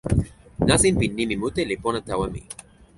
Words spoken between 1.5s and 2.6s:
li pona tawa mi.